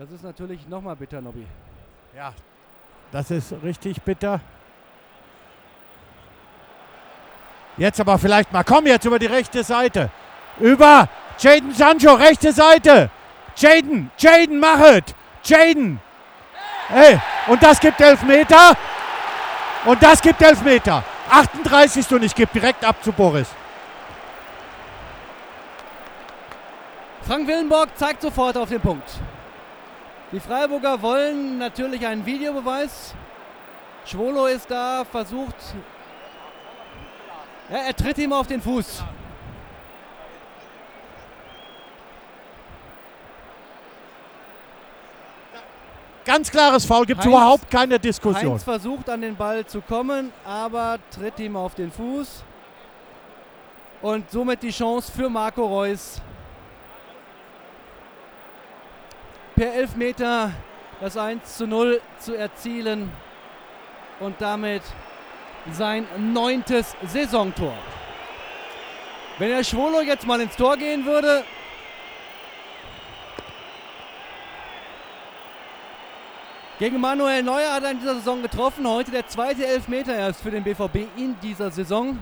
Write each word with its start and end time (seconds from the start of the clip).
Das 0.00 0.10
ist 0.12 0.24
natürlich 0.24 0.66
nochmal 0.66 0.96
bitter, 0.96 1.20
Nobby. 1.20 1.46
Ja, 2.16 2.32
das 3.12 3.30
ist 3.30 3.52
richtig 3.62 4.00
bitter. 4.00 4.40
Jetzt 7.76 8.00
aber 8.00 8.18
vielleicht 8.18 8.50
mal, 8.50 8.64
komm 8.64 8.86
jetzt 8.86 9.04
über 9.04 9.18
die 9.18 9.26
rechte 9.26 9.62
Seite. 9.62 10.08
Über 10.58 11.06
Jaden 11.38 11.74
Sancho, 11.74 12.14
rechte 12.14 12.50
Seite. 12.50 13.10
Jaden, 13.54 14.10
Jaden, 14.16 14.58
mach 14.58 14.80
es. 14.80 15.02
Jaden. 15.44 16.00
Hey, 16.88 17.20
und 17.48 17.62
das 17.62 17.78
gibt 17.78 18.00
Elfmeter. 18.00 18.74
Und 19.84 20.02
das 20.02 20.22
gibt 20.22 20.40
Elfmeter. 20.40 21.04
38. 21.28 22.10
und 22.12 22.22
ich 22.22 22.34
gebe 22.34 22.50
direkt 22.54 22.86
ab 22.86 23.04
zu 23.04 23.12
Boris. 23.12 23.48
Frank 27.20 27.46
Willenborg 27.46 27.90
zeigt 27.98 28.22
sofort 28.22 28.56
auf 28.56 28.70
den 28.70 28.80
Punkt. 28.80 29.20
Die 30.32 30.40
Freiburger 30.40 31.02
wollen 31.02 31.58
natürlich 31.58 32.06
einen 32.06 32.24
Videobeweis. 32.24 33.14
Schwolo 34.06 34.46
ist 34.46 34.70
da, 34.70 35.04
versucht. 35.04 35.56
Ja, 37.68 37.78
er 37.78 37.96
tritt 37.96 38.18
ihm 38.18 38.32
auf 38.32 38.46
den 38.46 38.62
Fuß. 38.62 39.04
Ganz 46.24 46.50
klares 46.50 46.84
Foul, 46.84 47.06
gibt 47.06 47.20
es 47.20 47.26
überhaupt 47.26 47.68
keine 47.68 47.98
Diskussion. 47.98 48.52
Heinz 48.52 48.62
versucht 48.62 49.08
an 49.10 49.22
den 49.22 49.34
Ball 49.34 49.66
zu 49.66 49.80
kommen, 49.80 50.32
aber 50.44 50.98
tritt 51.10 51.40
ihm 51.40 51.56
auf 51.56 51.74
den 51.74 51.90
Fuß. 51.90 52.44
Und 54.00 54.30
somit 54.30 54.62
die 54.62 54.70
Chance 54.70 55.10
für 55.10 55.28
Marco 55.28 55.66
Reus. 55.66 56.20
Per 59.60 59.74
Elfmeter 59.74 60.52
das 61.02 61.18
1 61.18 61.58
zu 61.58 61.66
0 61.66 62.00
zu 62.18 62.34
erzielen. 62.34 63.12
Und 64.18 64.40
damit 64.40 64.80
sein 65.70 66.08
neuntes 66.16 66.96
Saisontor. 67.06 67.74
Wenn 69.38 69.50
der 69.50 69.62
Schwolo 69.62 70.00
jetzt 70.00 70.26
mal 70.26 70.40
ins 70.40 70.56
Tor 70.56 70.78
gehen 70.78 71.04
würde, 71.04 71.44
Gegen 76.78 76.98
Manuel 76.98 77.42
Neuer 77.42 77.74
hat 77.74 77.82
er 77.82 77.90
in 77.90 77.98
dieser 77.98 78.14
Saison 78.14 78.40
getroffen. 78.40 78.88
Heute 78.88 79.10
der 79.10 79.26
zweite 79.26 79.66
Elfmeter 79.66 80.16
erst 80.16 80.40
für 80.40 80.50
den 80.50 80.64
BVB 80.64 81.06
in 81.18 81.38
dieser 81.42 81.70
Saison. 81.70 82.18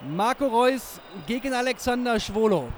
Marco 0.00 0.48
Reus 0.48 1.00
gegen 1.28 1.54
Alexander 1.54 2.18
Schwolo. 2.18 2.72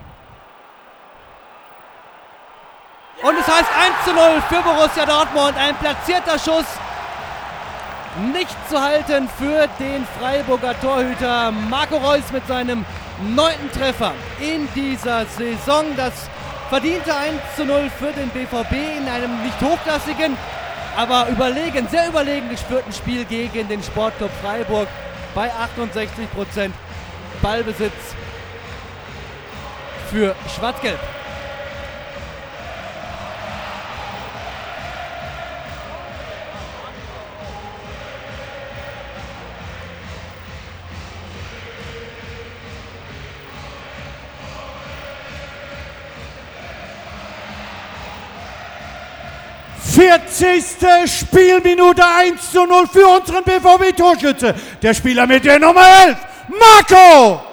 Und 3.22 3.34
es 3.38 3.46
heißt 3.46 3.70
1 3.82 4.04
zu 4.04 4.12
0 4.12 4.42
für 4.48 4.62
Borussia 4.62 5.06
Dortmund. 5.06 5.56
Ein 5.56 5.74
platzierter 5.76 6.38
Schuss. 6.38 6.66
Nicht 8.32 8.56
zu 8.68 8.80
halten 8.80 9.28
für 9.38 9.68
den 9.78 10.06
Freiburger 10.18 10.78
Torhüter 10.80 11.50
Marco 11.50 11.96
Reus 11.96 12.24
mit 12.32 12.46
seinem 12.46 12.84
neunten 13.34 13.70
Treffer 13.72 14.12
in 14.38 14.68
dieser 14.74 15.24
Saison. 15.26 15.84
Das 15.96 16.28
verdiente 16.68 17.14
1 17.14 17.40
zu 17.56 17.64
0 17.64 17.90
für 17.98 18.12
den 18.12 18.28
BVB 18.30 18.72
in 18.98 19.08
einem 19.08 19.42
nicht 19.42 19.60
hochklassigen, 19.60 20.36
aber 20.96 21.28
überlegen, 21.28 21.88
sehr 21.88 22.08
überlegen 22.08 22.48
gespürten 22.48 22.92
Spiel 22.92 23.24
gegen 23.24 23.68
den 23.68 23.82
Sportclub 23.82 24.30
Freiburg 24.42 24.88
bei 25.34 25.50
68 25.52 26.32
Prozent 26.32 26.74
Ballbesitz 27.42 28.14
für 30.10 30.34
Schwarz-Gelb. 30.54 31.00
Vierzigste 49.96 51.08
Spielminute 51.08 52.04
1 52.04 52.52
zu 52.52 52.66
0 52.66 52.86
für 52.86 53.06
unseren 53.06 53.42
BVB-Torschütze. 53.42 54.54
Der 54.82 54.92
Spieler 54.92 55.26
mit 55.26 55.42
der 55.46 55.58
Nummer 55.58 55.80
11, 56.06 56.18
Marco 56.48 57.45